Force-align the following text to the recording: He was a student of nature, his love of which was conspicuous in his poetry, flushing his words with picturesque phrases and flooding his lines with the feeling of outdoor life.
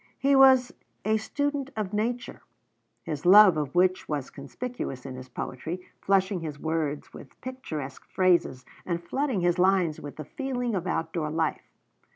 He 0.17 0.35
was 0.35 0.71
a 1.05 1.17
student 1.17 1.69
of 1.77 1.93
nature, 1.93 2.41
his 3.03 3.23
love 3.23 3.55
of 3.55 3.75
which 3.75 4.09
was 4.09 4.31
conspicuous 4.31 5.05
in 5.05 5.13
his 5.13 5.29
poetry, 5.29 5.79
flushing 6.01 6.39
his 6.39 6.57
words 6.57 7.13
with 7.13 7.39
picturesque 7.41 8.05
phrases 8.09 8.65
and 8.83 9.03
flooding 9.03 9.41
his 9.41 9.59
lines 9.59 9.99
with 10.01 10.15
the 10.15 10.25
feeling 10.25 10.73
of 10.73 10.87
outdoor 10.87 11.29
life. 11.29 11.71